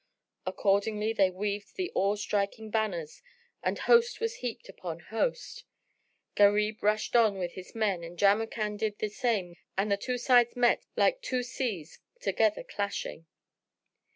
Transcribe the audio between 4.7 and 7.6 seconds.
on host; Gharib rushed on with